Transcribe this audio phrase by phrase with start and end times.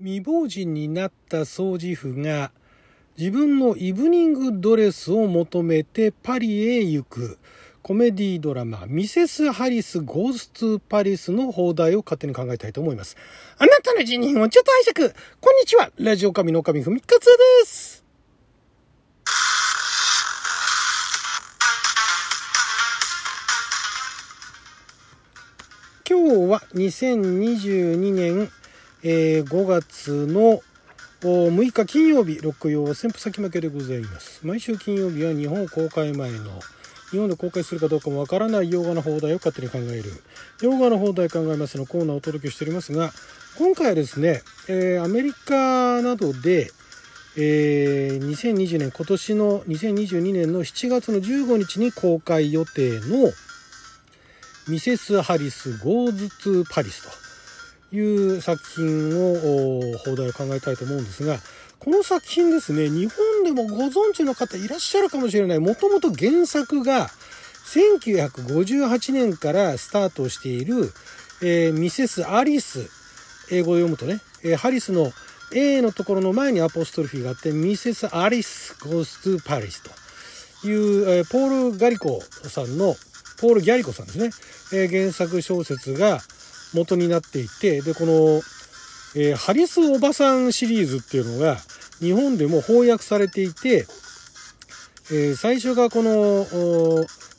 [0.00, 2.52] 未亡人になった掃除婦が
[3.18, 7.38] 自分のイブニングドレスを求めてパリへ行く。
[7.82, 13.16] コメディドラマミセス・ハリス・ゴースト・パリスの放題を勝手に考えたいと思います。
[13.58, 15.14] あなたの辞任をちょっと拝借。
[15.40, 15.90] こんにちは。
[15.98, 18.04] ラジオ神の神ふみかつです。
[26.08, 28.50] 今日は2022年
[29.02, 30.60] えー、5月の
[31.20, 34.40] 6日金曜日、六曜は先布先負けでございます。
[34.46, 36.38] 毎週金曜日は日本公開前の
[37.10, 40.04] 日本で公開するかどうかもわからない洋画の放題を勝手に考える
[40.62, 43.10] 洋画の放題考えますのコーナーをお届けしておりますが
[43.58, 46.70] 今回はですね、えー、アメリカなどで、
[47.36, 53.32] えー、2020年今年の2022年の7月の15日に公開予定の
[54.68, 55.20] Mrs.
[55.20, 57.29] Harris Goes to Paris と
[57.92, 61.38] いう作品を邦題を考えたいと思うんですが
[61.78, 67.08] この作品ですね日本でもご存知の方いらっしゃるかもしれないもともと原作が
[67.66, 70.92] 1958年からスタートしている、
[71.42, 72.28] えー、 Mrs.
[72.28, 72.90] 'Arris
[73.50, 75.10] 英語で読むとね、えー、ハリスの
[75.52, 78.14] A のところの前にアポストロフィーがあって Mrs.
[78.14, 80.00] 'Arris Goes to Paris と。
[80.64, 82.94] いう、えー、ポール・ガリコさんの
[83.40, 84.30] ポール・ギャリコさんですね、
[84.74, 86.20] え原作小説が
[86.74, 88.12] 元になっていてでこの、
[89.16, 91.56] えー、ハリスおばさんシリーズっていうのが
[92.00, 93.86] 日本でも翻訳されていて、
[95.10, 96.46] えー、最初がこの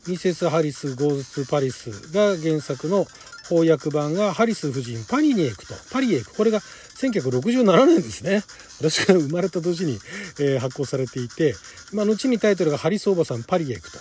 [0.07, 3.05] ミセス・ハリス・ゴーズ・パリスが原作の
[3.49, 8.43] 翻訳版がハリス夫人パリに行くとパリへ行くこれが1967年ですね。
[8.77, 9.99] 私が生まれた年に、
[10.39, 11.55] えー、発行されていて、
[11.93, 13.99] まあ、後にタイトルがハリスおばさんパリへ行くと。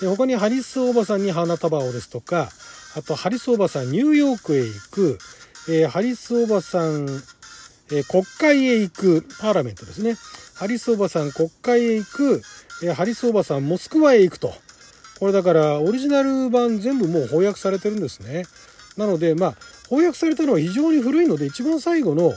[0.00, 2.48] で他にハリスおばさんに花束をですとか
[2.96, 5.18] あとハリスおばさんニューヨークへ行く、
[5.68, 7.06] えー、ハリスおばさん、
[7.92, 10.16] えー、国会へ行くパーラメントですね。
[10.54, 12.42] ハリスおばさん国会へ行く、
[12.82, 14.52] えー、ハリスおばさんモスクワへ行くと。
[15.18, 18.44] これだからオリジナル版全部もう翻訳されてるんですね。
[18.96, 19.54] なのでまあ
[19.88, 22.32] 翻訳されたのは非常に古いので一番最後の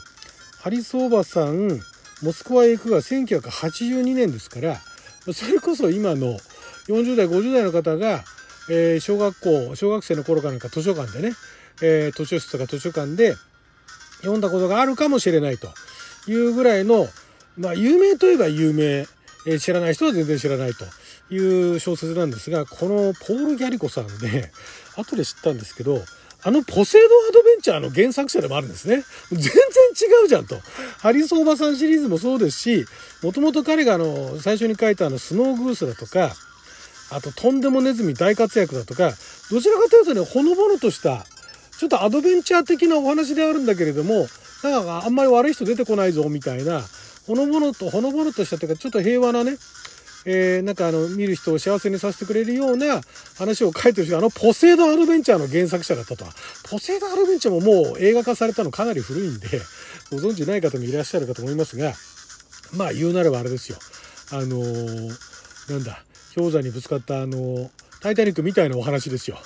[0.62, 1.80] ハリスおばさん
[2.22, 4.78] モスクワへ行くが1982年ですから
[5.34, 6.38] それこそ今の
[6.88, 8.24] 40代50代の方が
[8.70, 11.36] えー、小学校小学生の頃かなんか図書館でね、
[11.82, 13.36] えー、図書室とか図書館で
[14.22, 15.70] 読んだことがあるかもしれないと
[16.28, 17.08] いうぐらいの、
[17.58, 20.86] まあ、有名といえば有名、えー、知らない人は全然知らないと
[21.34, 24.52] いう小説なんですがこのポール・ギャリコさんで
[24.98, 26.04] 後で知ったんですけど
[26.44, 29.04] あのポセイドアドベンチャーの原作者でもあるんですね。
[29.32, 30.60] 全然違うじゃんと。
[30.98, 32.86] ハリソンおばさんシリーズもそうですし、
[33.22, 36.36] もともと彼があの、最初に書いたあの、スノーグースだとか、
[37.12, 39.14] あと、とんでもネズミ大活躍だとか、
[39.50, 41.26] どちらかというとね、ほのぼのとした、
[41.78, 44.28] ちょっとアドベンチャー的なお話であるんだけれども、
[44.64, 46.82] なんかあんまり悪い人出てこないぞ、みたいな、
[47.28, 49.58] ほのぼのと、ほのぼのとしたというか、ちょっと平和なね、
[50.26, 53.02] えー、なんかあの、見る人を幸せにさせてくれるような
[53.38, 56.32] 話を書いてる人あの、ポセイドアドベンチャーの原作者だったとは。
[56.70, 59.48] ポセイドアドベンチャーももう映画化されたのかなり古いんで、
[60.12, 61.94] ご存知ない方もいらっしゃるかと思いますが、
[62.76, 63.80] まあ言うなればあれですよ。
[64.32, 66.04] あのー、なんだ、
[66.36, 67.70] 氷山にぶつかったあの、
[68.02, 69.38] タイタニックみたいなお話ですよ。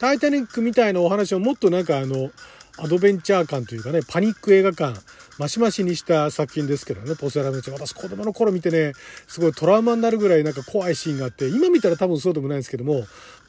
[0.00, 2.30] タイタニックみたいなお話をもっとなんかあの、
[2.76, 4.96] アドベンチャー感というかね、パニック映画感、
[5.38, 8.92] マシマシにした作品ですけどね、ポセラメチ私子供の頃見てね、
[9.28, 13.04] すごいトラウマになるぐらいなんか怖いシーンがあって、今見たら多分そうでもないんですけども、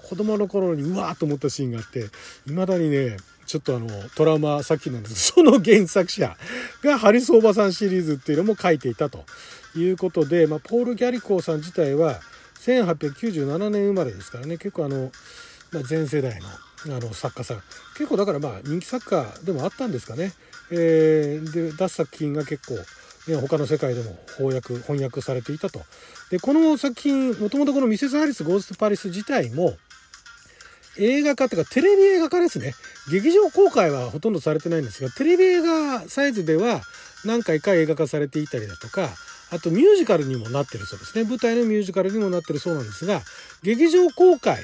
[0.07, 2.05] 子供の頃にうわーっと思ったシーンがあって、
[2.45, 3.17] 未だにね、
[3.47, 6.37] ちょっとあの、トラウマ作品なんです その原作者
[6.83, 9.25] がハリス・オーバさんシリーズっていうのも書いていたと
[9.75, 12.21] いうことで、まあ、ポール・ギャリコーさん自体は、
[12.65, 14.57] 1897年生まれですからね。
[14.57, 15.11] 結構あの、
[15.71, 16.47] まあ、全世代の
[16.95, 17.61] あの作家さん。
[17.97, 20.33] 結構だからまあ人気作家でもあったんですかね、
[20.71, 22.75] えー、で出す作品が結構、
[23.31, 25.81] ね、他の世界でも翻訳翻訳されていたと。
[26.31, 29.77] でこの作品もともとこのミセス・ハリス・ゴースト・パリス自体も
[30.97, 32.73] 映画化っていうかテレビ映画化ですね。
[33.11, 36.81] 劇場公開はほとんどされてないんですがテレビ映画サイズでは
[37.25, 39.09] 何回か映画化されていたりだとか
[39.51, 41.23] あとミュージカルにもなってるそうですね。
[41.23, 43.21] 舞台のミュージカルにもなってるそうなんですが、
[43.63, 44.63] 劇場公開、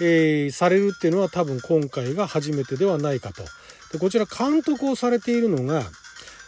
[0.00, 3.42] えー、されるっていうのは多分今回が初めてではないかと。
[3.92, 5.82] でこちら監督をされているのが、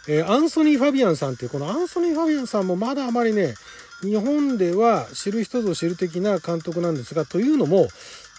[0.07, 3.53] えー、アンソニー・ファビアンさんっていうこのアンソニー・ファビアンさんもまだあまりね
[4.01, 7.87] 日本では知る人ぞ知る的な監督なんですがというのも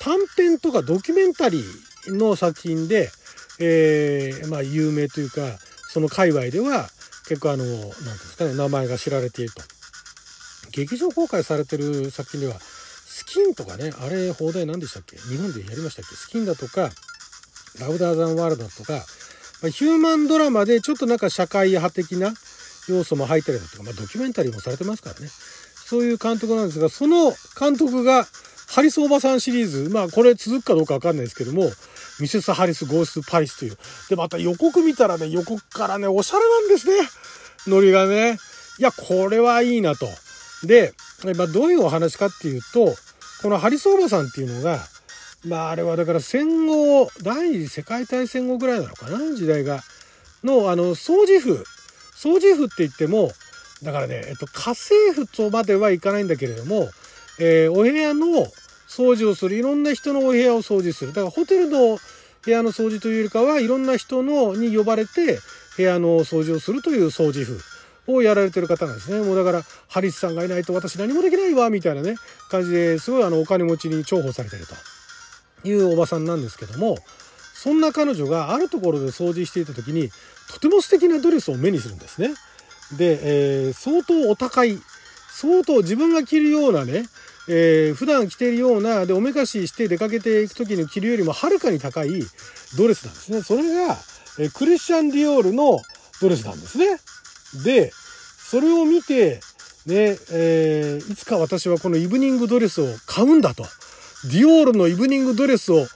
[0.00, 3.10] 短編とかドキュメンタリーの作品で、
[3.60, 5.42] えー、まあ有名というか
[5.88, 6.88] その界隈では
[7.30, 9.62] 結構あの何ですかね名前が知られていると。
[10.72, 15.16] 劇場公開されてる作品ではスキンとかねあれ放題何でしたっけ？
[15.16, 16.16] 日本でやりましたっけ？
[16.16, 16.90] スキンだとか
[17.78, 19.04] ラウダーザンワールドとか
[19.62, 22.32] ま、ヒューマンドラマでちょっとなんか社会派的な
[22.88, 25.28] 要素も入ったりだとか、まあ、ドキュメンタリーもされてますからね。
[25.28, 28.26] そういう監督なんですがその監督が
[28.68, 31.70] ハリスおばさんシリーズまあこれ続くかどうかわかんないですけども
[32.20, 33.78] ミセス・ハリス・ゴース・パリスという。
[34.08, 36.94] でまた予告見たらね予告からねおしゃれなんですね。
[37.66, 38.38] ノリがね。
[38.78, 40.06] いやこれはいいなと。
[40.64, 40.94] で、
[41.36, 42.94] まあ、どういうお話かっていうと
[43.42, 44.78] このハリスおばさんっていうのが
[45.46, 49.18] まああれはだから戦後第二次世界大戦後ぐらいなのかな？
[49.34, 49.82] 時代が。
[50.42, 51.64] のあの掃除婦
[52.16, 53.30] 掃除婦って言っても
[53.82, 56.88] だからね、えっと、家政婦とまではいかないんだけれども、
[57.38, 58.46] えー、お部屋の
[58.90, 59.56] 掃除をする。
[59.56, 61.12] いろんな人のお部屋を掃除する。
[61.12, 61.98] だからホテルの
[62.44, 65.38] 部屋の掃除というよりかはいろんな人のに呼ばれて
[65.76, 67.60] 部屋の掃除をするという掃除婦
[68.08, 69.24] をやられてる方なんですね。
[69.24, 72.16] もうだからハリスさんがいないと私何もできないわみたいなね
[72.50, 76.96] 感じですごいあのお金持ちに重宝されてるというおばさんなんですけども
[77.54, 80.10] そんな彼女があるところで掃除していた時に
[80.50, 82.30] とても素敵なドレスを目にするんですね。
[82.96, 84.78] で、えー、相当お高い
[85.30, 87.04] 相当自分が着るようなね、
[87.48, 92.22] えー、普段着ているようなでおめかしして出かけていく時に着るよりもはるかに高い
[92.76, 93.42] ドレスなんですね。
[93.42, 93.96] それが、
[94.38, 95.80] えー、クリスチャン・ディオールの
[96.20, 96.86] ドレスなんですね。
[97.64, 97.92] で
[98.50, 99.40] それを見て
[99.86, 103.64] ね、えー、いつか私はこのイブニングドレスを買うんだと。
[104.24, 105.86] ディオールのイブニングドレスを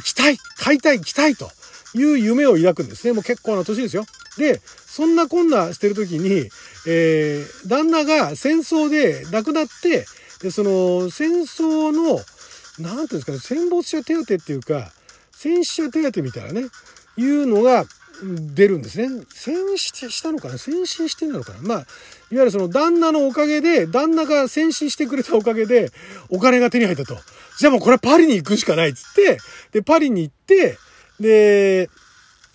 [0.00, 1.50] 着たい、買いたい、着たいと
[1.94, 3.14] いう夢を抱くんですね。
[3.14, 4.04] もう結構な年ですよ。
[4.36, 6.50] で、そんなこんなしてる時に、
[6.86, 10.04] えー、旦那が戦争で亡くなって、
[10.42, 12.20] で、その戦争の、
[12.78, 14.90] なんていうんですかね、戦没者手当っていうか、
[15.32, 16.68] 戦死者手当みたいなね、
[17.16, 17.84] いうのが
[18.54, 19.08] 出るんですね。
[19.30, 20.58] 戦死したのかな？
[20.58, 21.60] 戦死してんのかな？
[21.60, 21.86] まあ、いわ
[22.30, 25.90] ゆるその旦那のおかげで、旦那が戦死してくれたおかげで、
[26.30, 27.16] お金が手に入ったと。
[27.58, 29.38] じゃあもうこれはパリに行くしかないっつって、
[29.72, 30.78] で、パリに行って、
[31.20, 31.90] で、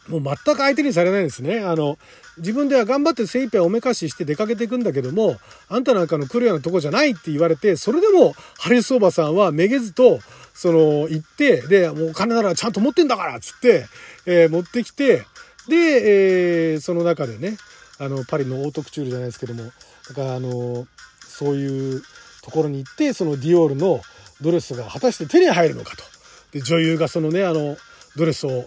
[0.07, 1.60] もう全く相手にされないんですね。
[1.60, 1.98] あの、
[2.42, 5.38] 自分では頑張って精一杯おめかしして出かけていくんだけども、
[5.70, 10.20] あんたなんかの来るようなとこじゃないって言われて、それでもハリスおばさんはめげずと、
[10.54, 13.86] その、行って、で、もうお金ならちゃんと持ってんだからっつって、
[14.26, 15.26] えー、持ってきて、
[15.70, 17.58] で、えー、その中でね、
[18.00, 19.72] あの、パリのオートクチュールじゃないですけども、
[20.10, 20.88] だからあの、
[21.28, 22.02] そういう
[22.42, 24.02] ところに行って、そのディオールの
[24.42, 26.04] ドレスが果たして手に入るのかと。
[26.52, 27.78] で、女優がそのね、あの、
[28.16, 28.66] ドレスを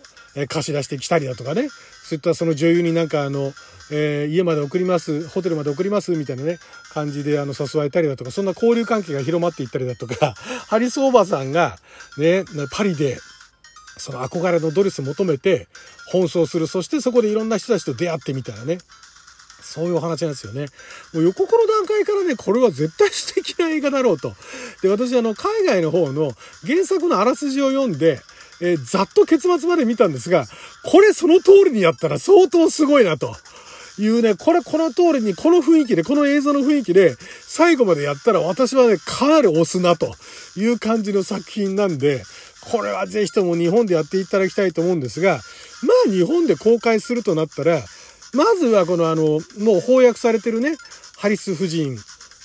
[0.48, 1.68] 貸し出してきたりだとかね、
[2.04, 3.54] そういったその女優になんかあの、
[3.90, 6.58] えー、家まで送ります、ホテルまで送りますみたいなね、
[6.92, 10.34] 感じであの誘われたりだとか、そんな交流関係が広まっていったりだとか、
[10.68, 11.78] ハリス・オーバーさんが
[12.18, 13.18] ね、パリで
[13.96, 15.66] その憧れのドレス求めて
[16.12, 16.66] 奔走する。
[16.66, 18.78] そしてそこでいろんな人たちと出会ってみたいなね。
[19.62, 20.66] そういうお話なんですよね。
[21.14, 24.34] もう予告の段階からね、これは絶対素敵な映画だろうと。
[24.82, 26.32] で、私あの、海外の方の
[26.66, 28.20] 原作のあらすじを読んで、
[28.60, 30.46] えー、ざっと結末まで見たんですが、
[30.84, 33.34] これその通りにやったら相当すごいなと。
[33.96, 37.16] いうね、これこの通りに、この雰囲気で、この映像の雰囲気で、
[37.46, 40.16] 最後までやったら私はね、かなり押すなと
[40.56, 42.24] いう感じの作品なんで、
[42.60, 45.34] これはぜひとも日本でやっていただきたいと思うんですが、
[45.82, 47.82] まあ日本で公開するとなったら、
[48.32, 50.76] まずはこのあの、もう翻訳されてるね、
[51.16, 51.96] ハリス夫人、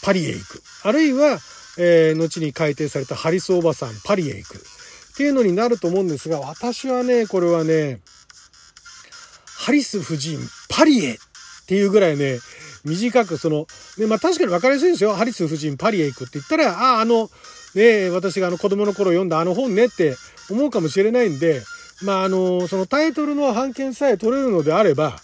[0.04, 0.62] パリへ行く。
[0.84, 1.40] あるいは、
[1.78, 4.64] えー、後に改訂されたハリスおばさん、パリへ行く。
[5.20, 8.00] っていうのになると思うんですが、私はね、これはね、
[9.58, 10.40] ハリス夫人、
[10.70, 11.18] パリへっ
[11.68, 12.40] ていうぐらいね、
[12.86, 13.68] 短くその、
[13.98, 15.12] ね、まあ確かに分かりやすいんですよ。
[15.12, 17.30] ハリス夫人、パリへ行くって言ったら、ああ、あの、
[17.76, 20.16] ね、私があの子供の頃読んだあの本ねって
[20.50, 21.64] 思うかもしれないんで、
[22.02, 25.18] まああの、そのタイトルの版権さえ取れるのであれば、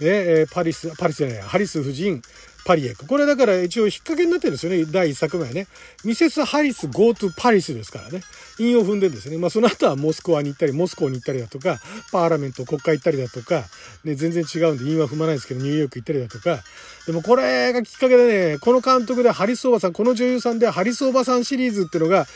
[0.00, 2.22] ね、パリス、パリスじゃない、ハリス夫人、
[2.64, 3.06] パリへ行く。
[3.06, 4.84] これだから一応引っ掛けになってるんですよね。
[4.86, 5.66] 第1作目はね。
[6.04, 8.22] ミセス・ハリス・ゴートゥ・パリスですからね。
[8.58, 9.38] 韻を踏んでんですね。
[9.38, 11.80] まあその後はモスクワに行ったり、モスコーに行ったりだとか、
[12.12, 13.64] パーラメント、国会行ったりだとか、
[14.04, 16.62] ね、全然違うんで韻は踏まないですけど、ニューヨーク行ったりだとか。
[17.06, 22.26] でもこれがきっかけでね、この監督でハリス・オバさん、この女優さんでハリス・オバさんシリーズってのが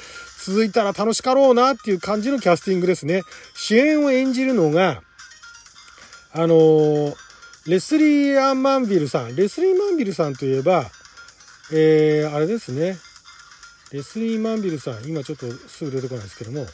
[0.45, 3.23] 続いたら楽しかろうなっていう感じのキャスティングですね。
[3.55, 5.03] 主演を演じるのが、
[6.33, 7.28] あのー、
[7.69, 9.37] レスリー・アン・マンビルさん。
[9.37, 10.87] レスリー・マンビルさんといえば、
[11.71, 12.97] えー、あれですね。
[13.93, 16.67] レスリー・マンビルさん、今ちょっとすぐ出てこないですけども、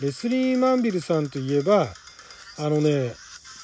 [0.00, 1.88] レスリー・マンビルさんといえば、
[2.56, 3.14] あのね、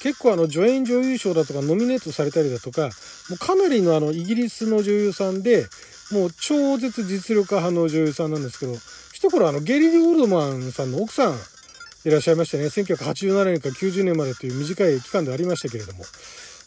[0.01, 2.89] 結構あの助演女優賞だとかノミネートされたりだとか、
[3.29, 5.67] もうかなりのあのイギリスの女優さんで、
[6.11, 8.73] もう超絶実力派の女優さんなんですけど、
[9.13, 11.35] 一頃あのゲリー・オールドマンさんの奥さん
[12.03, 12.65] いらっしゃいましたね。
[12.65, 16.03] 1987年から90年までという短い期間でありましたけれども。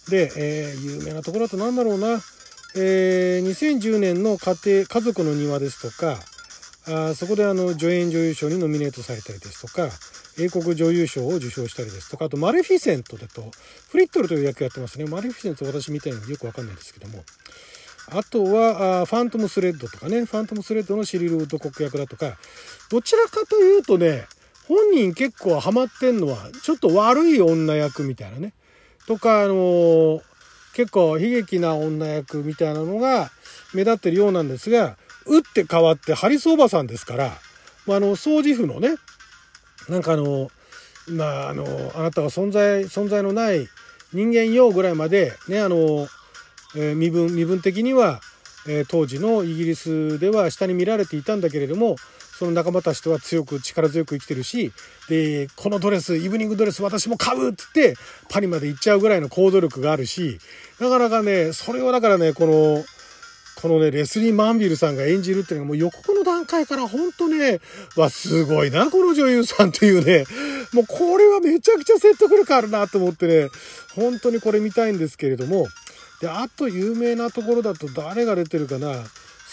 [0.09, 2.21] で、えー、有名なところだと何だろうな。
[2.77, 6.19] えー、2010年の家庭、家族の庭ですとか、
[6.91, 9.89] あそこであの助演女優賞にノミネートされたりですとか、
[10.39, 13.51] 英国女優賞を受賞したりですとか、あとマレフィセントだと、
[13.91, 15.07] フリットルという役やってますね。
[15.07, 17.25] マレフィセント私みたいのよくわかんないですけども。
[18.11, 22.39] あとは、あファントムスレッドとかね、ファントムスレッドのシリル・ウッド国役だとか、
[22.91, 24.27] どちらかというとね、
[24.67, 28.53] 本人結構ハマってんのは、ちょっと悪い女役みたいなね。
[29.09, 30.23] とか、あのー、
[30.75, 33.31] 結構悲劇な女役みたいなのが
[33.73, 37.33] 目立ってるようなんですが、打って変わってハリスおばさんですから、
[37.87, 38.97] まあ、あの、掃除婦のね、
[39.89, 40.51] なんかあの、
[41.09, 43.67] まあ、あの、あなたは存在、存在のない
[44.13, 46.07] 人間よぐらいまで、ね、あの、
[46.77, 48.21] えー、身分、身分的には、
[48.67, 51.97] えー、当時のイギリスでは下に見られていたんだけれども、
[52.39, 54.73] その仲間たちとは強く力強く生きてるし、
[55.09, 57.97] で、このドレス、イブニングドレス私も買うっつって、
[58.29, 60.39] パリまで行っちゃうぐらいの行動力があるし、
[60.79, 62.85] なかなかね、それをだからね、この、
[63.61, 67.59] このね、レスリー・マンビルさんが演じるっていうのがもう予告の段階から本当ね、
[67.97, 70.25] わ、すごいな、この女優さんっていうね、
[70.73, 73.49] もうこれはめちゃくちゃ説得力あるなと思ってね、
[73.97, 75.67] 本当にこれ見たいんですけれども、
[76.21, 79.05] で、あと有名なところだと誰が出てるかな、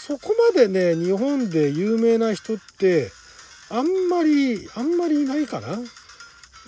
[0.06, 3.10] そこまでね、日本で有名な人って、
[3.70, 5.80] あんまり、あんまりいないかな？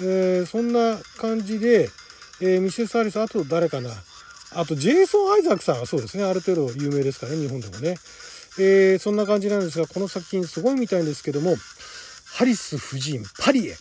[0.01, 1.89] えー、そんな感じで、
[2.41, 2.97] えー、 Mrs.
[2.97, 3.91] 'Arris、あと誰かな？
[4.55, 7.95] あと、ジェイソン・アイザックさんはそうですね、ある程度有名ですからね、日本でもね。
[8.59, 11.55] えー、そんな感じなんですが、この作品すごい観たいんですけども、
[12.25, 13.77] ハリス夫人、パリへ、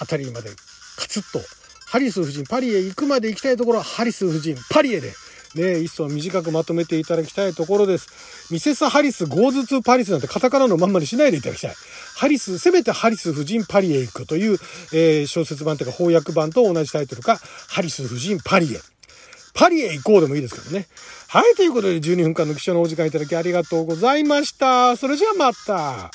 [0.00, 0.50] あたりまで、
[0.96, 1.40] カツッと、
[1.86, 5.14] ハリス夫人、パリへ行くまで行きたいところは、ハリス夫人、パリへで、
[5.54, 8.48] ね、一層短くまとめていただきたいところです。
[8.50, 8.88] Mrs.
[8.88, 11.74] Harris Goes to Paris なんてカタカナのまんまにしないでいただきたい。
[12.16, 14.58] ハリス、せめてハリス夫人パリへ行くという、
[14.92, 18.78] えー、小説版というか翻訳版と同じタイトルか、ハリス夫人パリへ。
[19.54, 20.86] パリへ行こうでもいいですけどね。
[21.28, 24.96] はい、ということで12分間の貴重なお時間いただきありがとうございました。
[24.96, 26.10] それじゃあまた。